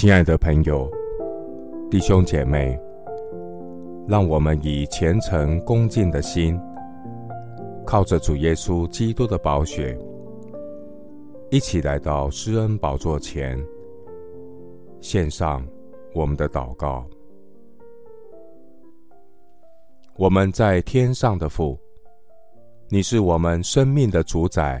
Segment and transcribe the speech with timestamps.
[0.00, 0.88] 亲爱的朋友、
[1.90, 2.78] 弟兄姐妹，
[4.06, 6.56] 让我们以虔诚恭敬的心，
[7.84, 9.98] 靠着主耶稣基督的宝血，
[11.50, 13.58] 一起来到施恩宝座前，
[15.00, 15.66] 献上
[16.14, 17.04] 我们的祷告。
[20.14, 21.76] 我们在天上的父，
[22.88, 24.80] 你是我们生命的主宰，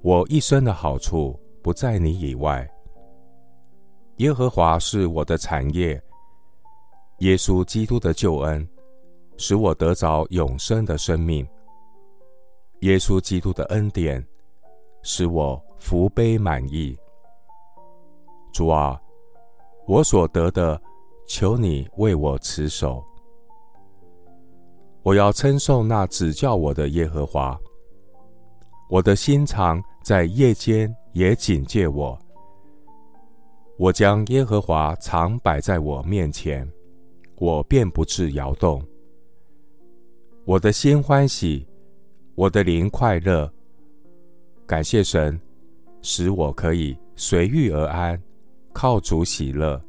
[0.00, 2.66] 我一生的好处不在你以外。
[4.20, 5.98] 耶和华是我的产业，
[7.20, 8.68] 耶稣基督的救恩
[9.38, 11.46] 使我得着永生的生命。
[12.80, 14.22] 耶稣基督的恩典
[15.02, 16.94] 使我福杯满溢。
[18.52, 19.00] 主啊，
[19.86, 20.78] 我所得的，
[21.26, 23.02] 求你为我持守。
[25.02, 27.58] 我要称颂那指教我的耶和华。
[28.90, 32.18] 我的心肠在夜间也警戒我。
[33.80, 36.70] 我将耶和华常摆在我面前，
[37.36, 38.84] 我便不致摇动。
[40.44, 41.66] 我的心欢喜，
[42.34, 43.50] 我的灵快乐。
[44.66, 45.40] 感谢神，
[46.02, 48.22] 使我可以随遇而安，
[48.74, 49.82] 靠主喜乐。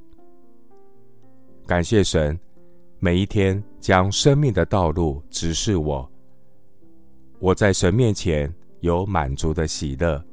[1.67, 2.39] 感谢神，
[2.97, 6.09] 每一天将生命的道路指示我。
[7.39, 10.23] 我在神面前有满足的喜乐。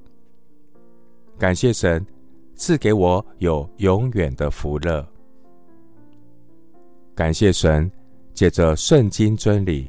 [1.37, 2.07] 感谢神。
[2.59, 5.07] 赐给我有永远的福乐。
[7.15, 7.89] 感谢神，
[8.35, 9.89] 借着圣经真理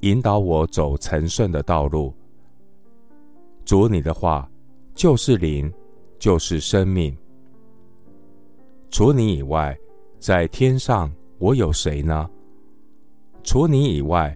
[0.00, 2.12] 引导我走成圣的道路。
[3.66, 4.50] 主，你的话
[4.94, 5.70] 就是灵，
[6.18, 7.14] 就是生命。
[8.90, 9.78] 除你以外，
[10.18, 12.28] 在天上我有谁呢？
[13.44, 14.34] 除你以外，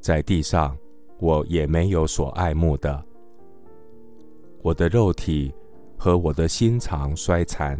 [0.00, 0.76] 在地上
[1.18, 3.02] 我也没有所爱慕的。
[4.60, 5.50] 我的肉体。
[5.96, 7.78] 和我的心肠衰残，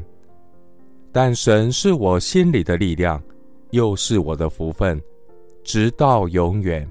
[1.13, 3.23] 但神是我心里的力量，
[3.71, 5.01] 又是我的福分，
[5.63, 6.89] 直到永远。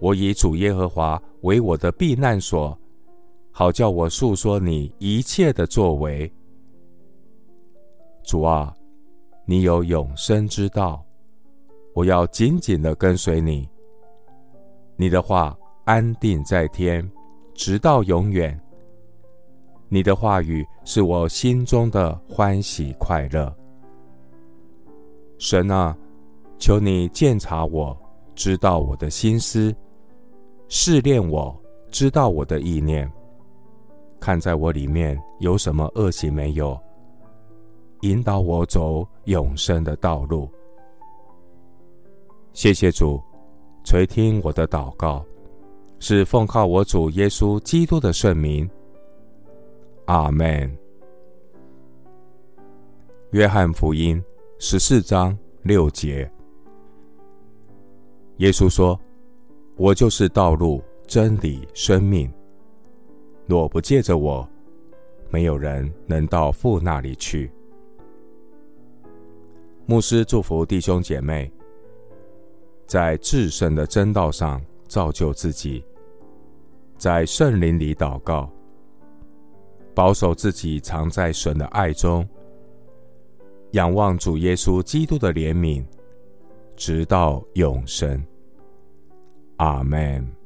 [0.00, 2.76] 我以主耶和华为我的避难所，
[3.50, 6.30] 好叫我述说你一切的作为。
[8.24, 8.74] 主啊，
[9.44, 11.04] 你有永生之道，
[11.94, 13.68] 我要紧紧的跟随你。
[14.96, 17.08] 你的话安定在天，
[17.54, 18.60] 直到永远。
[19.92, 23.54] 你的话语是我心中的欢喜快乐。
[25.36, 25.94] 神啊，
[26.58, 27.94] 求你鉴察我，
[28.34, 29.70] 知道我的心思，
[30.66, 31.54] 试炼我，
[31.90, 33.06] 知道我的意念，
[34.18, 36.74] 看在我里面有什么恶行没有，
[38.00, 40.48] 引导我走永生的道路。
[42.54, 43.20] 谢谢主，
[43.84, 45.22] 垂听我的祷告，
[45.98, 48.66] 是奉靠我主耶稣基督的圣名。
[50.06, 50.70] 阿门。
[53.30, 54.22] 约翰福音
[54.58, 56.30] 十四章六节，
[58.38, 58.98] 耶稣说
[59.76, 62.30] ：“我就是道路、真理、生命。
[63.46, 64.46] 若不借着我，
[65.30, 67.50] 没有人能到父那里去。”
[69.86, 71.50] 牧师祝福弟兄姐妹，
[72.86, 75.82] 在至圣的真道上造就自己，
[76.98, 78.51] 在圣灵里祷告。
[79.94, 82.26] 保守自己，藏在神的爱中，
[83.72, 85.84] 仰望主耶稣基督的怜悯，
[86.76, 88.22] 直到永生。
[89.56, 90.41] 阿门。